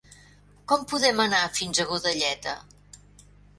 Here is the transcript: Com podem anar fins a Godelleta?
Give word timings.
Com 0.71 0.85
podem 0.93 1.21
anar 1.27 1.43
fins 1.59 1.83
a 1.83 1.87
Godelleta? 1.93 2.57